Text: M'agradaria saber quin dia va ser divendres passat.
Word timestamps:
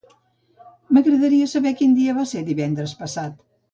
M'agradaria 0.97 1.49
saber 1.53 1.73
quin 1.81 1.93
dia 1.99 2.17
va 2.21 2.25
ser 2.33 2.43
divendres 2.49 2.97
passat. 3.03 3.39